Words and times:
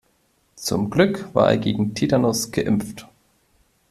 Zum 0.55 0.89
Glück 0.89 1.29
war 1.35 1.51
er 1.51 1.59
gegen 1.59 1.93
Tetanus 1.93 2.51
geimpft. 2.51 3.07